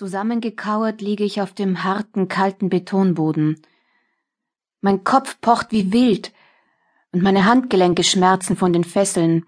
Zusammengekauert 0.00 1.02
liege 1.02 1.24
ich 1.24 1.42
auf 1.42 1.52
dem 1.52 1.84
harten, 1.84 2.26
kalten 2.26 2.70
Betonboden. 2.70 3.60
Mein 4.80 5.04
Kopf 5.04 5.38
pocht 5.42 5.72
wie 5.72 5.92
wild 5.92 6.32
und 7.12 7.22
meine 7.22 7.44
Handgelenke 7.44 8.02
schmerzen 8.02 8.56
von 8.56 8.72
den 8.72 8.84
Fesseln. 8.84 9.44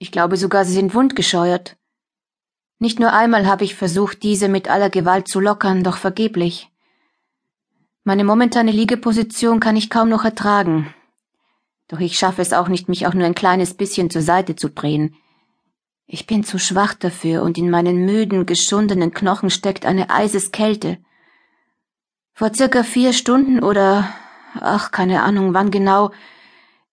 Ich 0.00 0.10
glaube 0.10 0.36
sogar, 0.36 0.64
sie 0.64 0.72
sind 0.72 0.92
wundgescheuert. 0.92 1.76
Nicht 2.80 2.98
nur 2.98 3.12
einmal 3.12 3.46
habe 3.46 3.62
ich 3.62 3.76
versucht, 3.76 4.24
diese 4.24 4.48
mit 4.48 4.68
aller 4.68 4.90
Gewalt 4.90 5.28
zu 5.28 5.38
lockern, 5.38 5.84
doch 5.84 5.98
vergeblich. 5.98 6.68
Meine 8.02 8.24
momentane 8.24 8.72
Liegeposition 8.72 9.60
kann 9.60 9.76
ich 9.76 9.88
kaum 9.88 10.08
noch 10.08 10.24
ertragen. 10.24 10.92
Doch 11.86 12.00
ich 12.00 12.18
schaffe 12.18 12.42
es 12.42 12.52
auch 12.52 12.66
nicht, 12.66 12.88
mich 12.88 13.06
auch 13.06 13.14
nur 13.14 13.24
ein 13.24 13.36
kleines 13.36 13.74
bisschen 13.74 14.10
zur 14.10 14.22
Seite 14.22 14.56
zu 14.56 14.68
drehen. 14.68 15.14
Ich 16.10 16.26
bin 16.26 16.42
zu 16.42 16.58
schwach 16.58 16.94
dafür 16.94 17.42
und 17.42 17.58
in 17.58 17.68
meinen 17.68 18.06
müden, 18.06 18.46
geschundenen 18.46 19.12
Knochen 19.12 19.50
steckt 19.50 19.84
eine 19.84 20.08
Eiseskälte. 20.08 20.96
Vor 22.32 22.54
circa 22.54 22.82
vier 22.82 23.12
Stunden 23.12 23.62
oder, 23.62 24.08
ach, 24.54 24.90
keine 24.90 25.22
Ahnung, 25.22 25.52
wann 25.52 25.70
genau, 25.70 26.10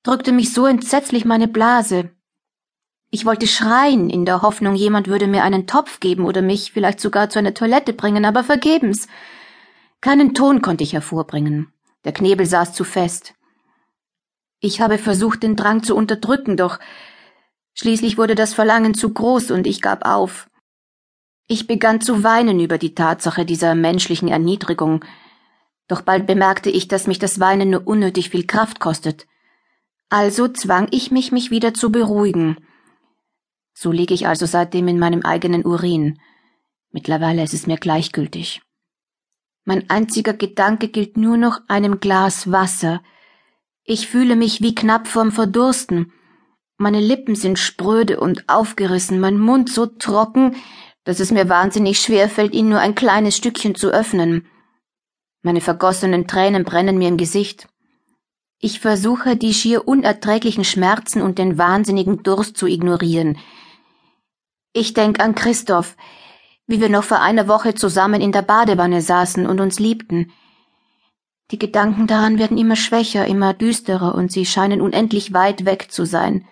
drückte 0.04 0.34
mich 0.34 0.54
so 0.54 0.66
entsetzlich 0.66 1.24
meine 1.24 1.48
Blase. 1.48 2.10
Ich 3.10 3.26
wollte 3.26 3.48
schreien, 3.48 4.10
in 4.10 4.26
der 4.26 4.42
Hoffnung, 4.42 4.76
jemand 4.76 5.08
würde 5.08 5.28
mir 5.28 5.44
einen 5.44 5.66
Topf 5.66 6.02
geben 6.02 6.26
oder 6.26 6.42
mich 6.42 6.74
vielleicht 6.74 7.00
sogar 7.00 7.30
zu 7.30 7.40
einer 7.40 7.54
Toilette 7.54 7.94
bringen, 7.94 8.26
aber 8.26 8.44
vergebens. 8.44 9.08
Keinen 10.02 10.34
Ton 10.34 10.62
konnte 10.62 10.84
ich 10.84 10.92
hervorbringen. 10.92 11.72
Der 12.04 12.12
Knebel 12.12 12.46
saß 12.46 12.74
zu 12.74 12.84
fest. 12.84 13.34
Ich 14.60 14.82
habe 14.82 14.98
versucht, 14.98 15.42
den 15.42 15.56
Drang 15.56 15.84
zu 15.84 15.96
unterdrücken, 15.96 16.58
doch 16.58 16.80
Schließlich 17.76 18.18
wurde 18.18 18.36
das 18.36 18.54
Verlangen 18.54 18.94
zu 18.94 19.14
groß 19.14 19.52
und 19.52 19.68
ich 19.68 19.82
gab 19.82 20.06
auf. 20.06 20.50
Ich 21.48 21.68
begann 21.68 22.02
zu 22.02 22.24
weinen 22.24 22.60
über 22.60 22.78
die 22.78 22.96
Tatsache 22.96 23.46
dieser 23.46 23.76
menschlichen 23.76 24.30
Erniedrigung, 24.30 25.06
doch 25.88 26.02
bald 26.02 26.26
bemerkte 26.26 26.70
ich, 26.70 26.88
dass 26.88 27.06
mich 27.06 27.20
das 27.20 27.40
Weinen 27.40 27.70
nur 27.70 27.86
unnötig 27.86 28.32
viel 28.32 28.48
Kraft 28.48 28.80
kostet. 28.80 29.28
Also 30.10 30.48
zwang 30.48 30.88
ich 30.92 31.12
mich, 31.12 31.32
mich 31.32 31.52
wieder 31.52 31.74
zu 31.74 31.92
beruhigen. 31.92 32.58
So 33.74 33.92
liege 33.92 34.14
ich 34.14 34.28
also 34.28 34.46
seitdem 34.46 34.88
in 34.88 34.98
meinem 34.98 35.22
eigenen 35.22 35.66
Urin. 35.66 36.20
Mittlerweile 36.92 37.44
ist 37.44 37.54
es 37.54 37.68
mir 37.68 37.78
gleichgültig. 37.78 38.62
Mein 39.66 39.90
einziger 39.90 40.34
Gedanke 40.34 40.88
gilt 40.88 41.18
nur 41.18 41.38
noch 41.38 41.60
einem 41.68 42.00
Glas 42.00 42.52
Wasser. 42.52 43.04
Ich 43.84 44.08
fühle 44.08 44.36
mich 44.36 44.62
wie 44.62 44.74
knapp 44.74 45.08
vorm 45.08 45.32
Verdursten. 45.32 46.14
Meine 46.78 47.00
Lippen 47.00 47.36
sind 47.36 47.58
spröde 47.58 48.20
und 48.20 48.50
aufgerissen, 48.50 49.20
mein 49.20 49.40
Mund 49.40 49.72
so 49.72 49.86
trocken, 49.86 50.56
dass 51.06 51.22
es 51.22 51.32
mir 51.32 51.48
wahnsinnig 51.48 52.00
schwer 52.00 52.28
fällt, 52.30 52.54
ihn 52.54 52.68
nur 52.68 52.80
ein 52.80 52.96
kleines 52.96 53.38
Stückchen 53.38 53.76
zu 53.76 53.92
öffnen. 53.92 54.46
Meine 55.42 55.62
vergossenen 55.62 56.28
Tränen 56.28 56.66
brennen 56.66 56.98
mir 56.98 57.08
im 57.08 57.18
Gesicht. 57.18 57.70
Ich 58.60 58.82
versuche, 58.82 59.38
die 59.38 59.54
schier 59.54 59.88
unerträglichen 59.88 60.66
Schmerzen 60.66 61.22
und 61.22 61.38
den 61.38 61.58
wahnsinnigen 61.58 62.24
Durst 62.24 62.58
zu 62.58 62.68
ignorieren. 62.68 63.38
Ich 64.74 64.94
denk 64.94 65.22
an 65.22 65.34
Christoph, 65.34 65.96
wie 66.68 66.82
wir 66.82 66.90
noch 66.90 67.04
vor 67.04 67.22
einer 67.22 67.48
Woche 67.48 67.76
zusammen 67.76 68.20
in 68.20 68.34
der 68.34 68.42
Badewanne 68.42 69.02
saßen 69.02 69.46
und 69.46 69.62
uns 69.62 69.80
liebten. 69.80 70.34
Die 71.52 71.60
Gedanken 71.60 72.08
daran 72.08 72.38
werden 72.38 72.58
immer 72.58 72.76
schwächer, 72.76 73.28
immer 73.28 73.54
düsterer, 73.54 74.16
und 74.16 74.32
sie 74.32 74.46
scheinen 74.46 74.82
unendlich 74.82 75.32
weit 75.32 75.64
weg 75.64 75.92
zu 75.92 76.06
sein 76.06 76.46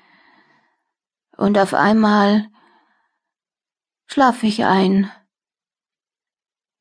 und 1.38 1.58
auf 1.58 1.74
einmal 1.74 2.48
schlaf 4.08 4.44
ich 4.44 4.64
ein. 4.66 5.12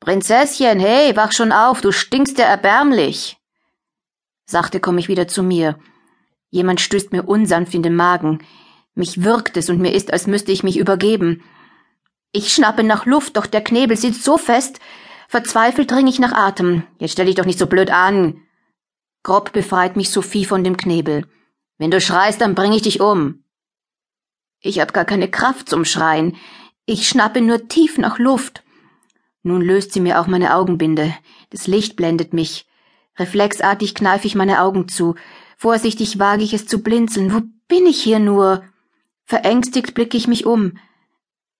Prinzesschen, 0.00 0.80
hey, 0.80 1.14
wach 1.16 1.32
schon 1.32 1.52
auf, 1.52 1.80
du 1.80 1.92
stinkst 1.92 2.38
ja 2.38 2.44
erbärmlich. 2.44 3.38
Sachte 4.44 4.80
komme 4.80 5.00
ich 5.00 5.08
wieder 5.08 5.28
zu 5.28 5.42
mir. 5.42 5.78
Jemand 6.50 6.80
stößt 6.80 7.12
mir 7.12 7.22
unsanft 7.22 7.74
in 7.74 7.82
den 7.82 7.94
Magen. 7.94 8.44
Mich 8.94 9.22
wirkt 9.22 9.56
es 9.56 9.70
und 9.70 9.80
mir 9.80 9.92
ist, 9.92 10.12
als 10.12 10.26
müsste 10.26 10.52
ich 10.52 10.62
mich 10.62 10.76
übergeben. 10.76 11.42
Ich 12.32 12.52
schnappe 12.52 12.82
nach 12.82 13.06
Luft, 13.06 13.36
doch 13.36 13.46
der 13.46 13.62
Knebel 13.62 13.96
sitzt 13.96 14.24
so 14.24 14.36
fest. 14.36 14.80
Verzweifelt 15.28 15.90
dring 15.90 16.06
ich 16.08 16.18
nach 16.18 16.32
Atem. 16.32 16.82
Jetzt 16.98 17.12
stell 17.12 17.26
dich 17.26 17.36
doch 17.36 17.46
nicht 17.46 17.58
so 17.58 17.66
blöd 17.66 17.90
an. 17.90 18.42
Grob 19.22 19.52
befreit 19.52 19.96
mich 19.96 20.10
Sophie 20.10 20.44
von 20.44 20.64
dem 20.64 20.76
Knebel. 20.76 21.26
Wenn 21.78 21.90
du 21.90 22.00
schreist, 22.00 22.40
dann 22.40 22.54
bring 22.54 22.72
ich 22.72 22.82
dich 22.82 23.00
um. 23.00 23.44
Ich 24.62 24.78
hab 24.80 24.94
gar 24.94 25.04
keine 25.04 25.28
Kraft 25.28 25.68
zum 25.68 25.84
Schreien. 25.84 26.36
Ich 26.86 27.08
schnappe 27.08 27.40
nur 27.40 27.68
tief 27.68 27.98
nach 27.98 28.18
Luft. 28.18 28.62
Nun 29.42 29.60
löst 29.60 29.92
sie 29.92 30.00
mir 30.00 30.20
auch 30.20 30.28
meine 30.28 30.54
Augenbinde. 30.54 31.14
Das 31.50 31.66
Licht 31.66 31.96
blendet 31.96 32.32
mich. 32.32 32.66
Reflexartig 33.18 33.94
kneife 33.94 34.26
ich 34.26 34.36
meine 34.36 34.62
Augen 34.62 34.86
zu. 34.86 35.16
Vorsichtig 35.56 36.20
wage 36.20 36.44
ich 36.44 36.54
es 36.54 36.66
zu 36.66 36.82
blinzeln. 36.82 37.34
Wo 37.34 37.40
bin 37.66 37.86
ich 37.86 38.00
hier 38.00 38.20
nur? 38.20 38.62
Verängstigt 39.24 39.94
blicke 39.94 40.16
ich 40.16 40.28
mich 40.28 40.46
um. 40.46 40.78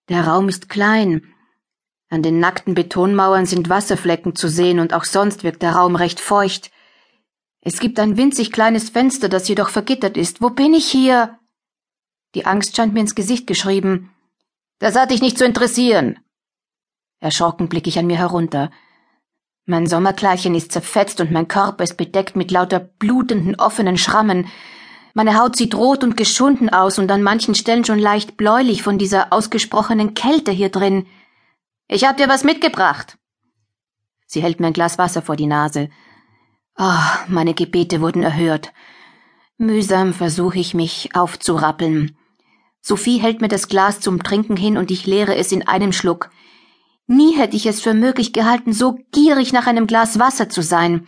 Der 0.09 0.27
Raum 0.27 0.49
ist 0.49 0.69
klein. 0.69 1.27
An 2.09 2.23
den 2.23 2.39
nackten 2.39 2.75
Betonmauern 2.75 3.47
sind 3.47 3.69
Wasserflecken 3.69 4.37
zu 4.37 4.49
sehen 4.49 4.79
und 4.79 4.95
auch 4.95 5.05
sonst 5.05 5.43
wirkt 5.43 5.63
der 5.63 5.73
Raum 5.73 5.97
recht 5.97 6.21
feucht. 6.21 6.71
Es 7.61 7.81
gibt 7.81 7.99
ein 7.99 8.17
winzig 8.17 8.53
kleines 8.53 8.91
Fenster, 8.91 9.29
das 9.29 9.49
jedoch 9.49 9.71
vergittert 9.71 10.17
ist. 10.17 10.41
Wo 10.41 10.51
bin 10.51 10.75
ich 10.75 10.87
hier? 10.87 11.39
Die 12.35 12.47
Angst 12.47 12.77
scheint 12.77 12.95
mir 12.95 13.01
ins 13.01 13.15
Gesicht 13.15 13.47
geschrieben. 13.47 14.11
Das 14.79 14.97
hat 14.97 15.11
dich 15.11 15.21
nicht 15.21 15.39
zu 15.39 15.45
interessieren. 15.45 16.19
Erschrocken 17.21 17.69
blicke 17.69 17.89
ich 17.89 17.99
an 17.99 18.07
mir 18.07 18.19
herunter. 18.19 18.71
Mein 19.65 19.87
Sommerkleidchen 19.87 20.55
ist 20.55 20.73
zerfetzt 20.73 21.21
und 21.21 21.31
mein 21.31 21.47
Körper 21.47 21.85
ist 21.85 21.97
bedeckt 21.97 22.35
mit 22.35 22.51
lauter 22.51 22.81
blutenden, 22.81 23.55
offenen 23.61 23.97
Schrammen. 23.97 24.49
Meine 25.15 25.39
Haut 25.39 25.57
sieht 25.57 25.75
rot 25.75 26.03
und 26.03 26.17
geschunden 26.17 26.69
aus 26.69 26.99
und 26.99 27.11
an 27.11 27.23
manchen 27.23 27.55
Stellen 27.55 27.85
schon 27.85 27.99
leicht 27.99 28.37
bläulich 28.37 28.83
von 28.83 28.99
dieser 28.99 29.33
ausgesprochenen 29.33 30.15
Kälte 30.15 30.51
hier 30.51 30.71
drin. 30.71 31.07
Ich 31.87 32.05
hab 32.05 32.17
dir 32.17 32.29
was 32.29 32.43
mitgebracht. 32.43 33.19
Sie 34.27 34.43
hält 34.43 34.59
mir 34.59 34.69
ein 34.69 34.73
Glas 34.73 34.99
Wasser 34.99 35.23
vor 35.23 35.37
die 35.37 35.47
Nase. 35.47 35.91
Ah, 36.75 36.99
oh, 37.05 37.25
meine 37.29 37.55
Gebete 37.55 38.01
wurden 38.01 38.23
erhört. 38.23 38.73
Mühsam 39.59 40.15
versuche 40.15 40.59
ich 40.59 40.75
mich 40.75 41.15
aufzurappeln. 41.15 42.17
Sophie 42.83 43.19
hält 43.19 43.41
mir 43.41 43.49
das 43.49 43.69
Glas 43.69 44.01
zum 44.01 44.23
Trinken 44.23 44.57
hin 44.57 44.77
und 44.77 44.91
ich 44.91 45.07
leere 45.07 45.37
es 45.37 45.53
in 45.53 45.67
einem 45.67 45.93
Schluck. 45.93 46.31
Nie 47.07 47.37
hätte 47.37 47.57
ich 47.57 47.67
es 47.67 47.81
für 47.81 47.95
möglich 47.95 48.33
gehalten, 48.33 48.73
so 48.73 48.99
gierig 49.13 49.53
nach 49.53 49.67
einem 49.67 49.87
Glas 49.87 50.19
Wasser 50.19 50.49
zu 50.49 50.63
sein. 50.63 51.07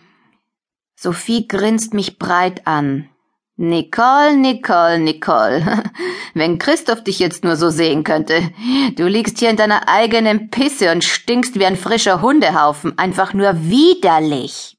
Sophie 0.96 1.48
grinst 1.48 1.92
mich 1.92 2.18
breit 2.18 2.66
an. 2.66 3.08
Nicole, 3.56 4.36
Nicole, 4.36 4.98
Nicole. 4.98 5.84
Wenn 6.34 6.58
Christoph 6.58 7.04
dich 7.04 7.18
jetzt 7.18 7.44
nur 7.44 7.56
so 7.56 7.70
sehen 7.70 8.02
könnte. 8.02 8.50
Du 8.96 9.06
liegst 9.06 9.38
hier 9.38 9.50
in 9.50 9.56
deiner 9.56 9.88
eigenen 9.88 10.50
Pisse 10.50 10.91
und 10.92 11.04
stinkst 11.04 11.58
wie 11.58 11.66
ein 11.66 11.76
frischer 11.76 12.20
Hundehaufen. 12.20 12.98
Einfach 12.98 13.32
nur 13.32 13.52
widerlich. 13.68 14.76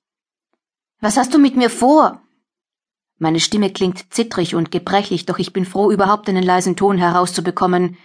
Was 1.00 1.18
hast 1.18 1.34
du 1.34 1.40
mit 1.40 1.56
mir 1.56 1.70
vor? 1.70 2.22
Meine 3.18 3.40
Stimme 3.40 3.72
klingt 3.72 4.14
zittrig 4.14 4.56
und 4.56 4.72
gebrechlich, 4.72 5.26
doch 5.26 5.40
ich 5.40 5.54
bin 5.54 5.66
froh, 5.66 5.92
überhaupt 5.92 6.28
einen 6.28 6.44
leisen 6.44 6.76
Ton 6.76 6.98
herauszubekommen. 6.98 7.98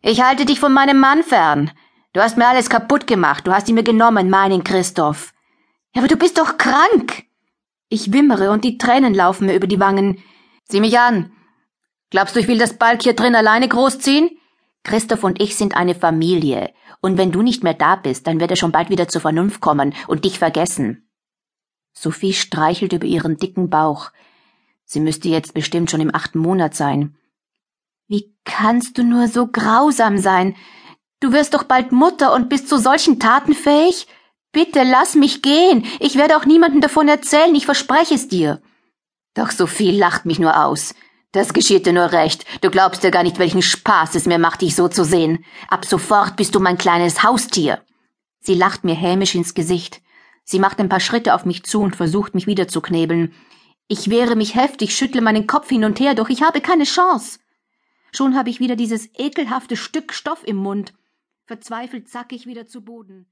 Ich 0.00 0.22
halte 0.22 0.46
dich 0.46 0.58
von 0.58 0.72
meinem 0.72 0.98
Mann 0.98 1.22
fern. 1.22 1.70
Du 2.12 2.20
hast 2.20 2.36
mir 2.36 2.48
alles 2.48 2.70
kaputt 2.70 3.06
gemacht, 3.06 3.46
du 3.46 3.52
hast 3.52 3.68
ihn 3.68 3.74
mir 3.74 3.82
genommen, 3.82 4.30
meinen 4.30 4.64
Christoph. 4.64 5.32
Ja, 5.94 6.00
aber 6.00 6.08
du 6.08 6.16
bist 6.16 6.38
doch 6.38 6.56
krank. 6.56 7.24
Ich 7.88 8.12
wimmere 8.12 8.50
und 8.50 8.64
die 8.64 8.78
Tränen 8.78 9.14
laufen 9.14 9.46
mir 9.46 9.54
über 9.54 9.66
die 9.66 9.80
Wangen. 9.80 10.22
Sieh 10.68 10.80
mich 10.80 10.98
an. 10.98 11.32
Glaubst 12.10 12.34
du, 12.34 12.40
ich 12.40 12.48
will 12.48 12.58
das 12.58 12.78
Balk 12.78 13.02
hier 13.02 13.14
drin 13.14 13.34
alleine 13.34 13.68
großziehen? 13.68 14.30
Christoph 14.82 15.24
und 15.24 15.40
ich 15.40 15.56
sind 15.56 15.76
eine 15.76 15.94
Familie, 15.94 16.72
und 17.00 17.18
wenn 17.18 17.32
du 17.32 17.42
nicht 17.42 17.62
mehr 17.62 17.74
da 17.74 17.96
bist, 17.96 18.26
dann 18.26 18.40
wird 18.40 18.50
er 18.50 18.56
schon 18.56 18.72
bald 18.72 18.88
wieder 18.88 19.08
zur 19.08 19.20
Vernunft 19.20 19.60
kommen 19.60 19.94
und 20.06 20.24
dich 20.24 20.38
vergessen. 20.38 21.08
Sophie 21.92 22.32
streichelt 22.32 22.92
über 22.92 23.06
ihren 23.06 23.36
dicken 23.36 23.70
Bauch. 23.70 24.10
Sie 24.92 25.00
müsste 25.00 25.30
jetzt 25.30 25.54
bestimmt 25.54 25.90
schon 25.90 26.02
im 26.02 26.14
achten 26.14 26.38
Monat 26.38 26.74
sein. 26.74 27.16
Wie 28.08 28.36
kannst 28.44 28.98
du 28.98 29.02
nur 29.02 29.26
so 29.26 29.46
grausam 29.46 30.18
sein? 30.18 30.54
Du 31.20 31.32
wirst 31.32 31.54
doch 31.54 31.62
bald 31.62 31.92
Mutter 31.92 32.34
und 32.34 32.50
bist 32.50 32.68
zu 32.68 32.76
solchen 32.76 33.18
Taten 33.18 33.54
fähig? 33.54 34.06
Bitte 34.52 34.82
lass 34.82 35.14
mich 35.14 35.40
gehen. 35.40 35.86
Ich 35.98 36.16
werde 36.16 36.36
auch 36.36 36.44
niemandem 36.44 36.82
davon 36.82 37.08
erzählen, 37.08 37.54
ich 37.54 37.64
verspreche 37.64 38.12
es 38.12 38.28
dir. 38.28 38.60
Doch 39.32 39.50
Sophie 39.50 39.92
lacht 39.92 40.26
mich 40.26 40.38
nur 40.38 40.62
aus. 40.62 40.94
Das 41.30 41.54
geschieht 41.54 41.86
dir 41.86 41.94
nur 41.94 42.12
recht. 42.12 42.44
Du 42.60 42.68
glaubst 42.68 43.02
ja 43.02 43.08
gar 43.08 43.22
nicht, 43.22 43.38
welchen 43.38 43.62
Spaß 43.62 44.14
es 44.14 44.26
mir 44.26 44.38
macht, 44.38 44.60
dich 44.60 44.76
so 44.76 44.88
zu 44.88 45.06
sehen. 45.06 45.42
Ab 45.70 45.86
sofort 45.86 46.36
bist 46.36 46.54
du 46.54 46.60
mein 46.60 46.76
kleines 46.76 47.22
Haustier. 47.22 47.80
Sie 48.40 48.54
lacht 48.54 48.84
mir 48.84 48.94
hämisch 48.94 49.34
ins 49.34 49.54
Gesicht. 49.54 50.02
Sie 50.44 50.58
macht 50.58 50.80
ein 50.80 50.90
paar 50.90 51.00
Schritte 51.00 51.32
auf 51.32 51.46
mich 51.46 51.62
zu 51.64 51.80
und 51.80 51.96
versucht, 51.96 52.34
mich 52.34 52.46
wieder 52.46 52.68
zu 52.68 52.82
knebeln. 52.82 53.32
Ich 53.88 54.10
wehre 54.10 54.36
mich 54.36 54.54
heftig, 54.54 54.96
schüttle 54.96 55.20
meinen 55.20 55.46
Kopf 55.46 55.68
hin 55.68 55.84
und 55.84 56.00
her, 56.00 56.14
doch 56.14 56.28
ich 56.28 56.42
habe 56.42 56.60
keine 56.60 56.84
Chance. 56.84 57.40
Schon 58.12 58.36
habe 58.36 58.50
ich 58.50 58.60
wieder 58.60 58.76
dieses 58.76 59.08
ekelhafte 59.18 59.76
Stück 59.76 60.12
Stoff 60.12 60.46
im 60.46 60.56
Mund. 60.56 60.94
Verzweifelt 61.46 62.08
sack 62.08 62.32
ich 62.32 62.46
wieder 62.46 62.66
zu 62.66 62.82
Boden. 62.82 63.26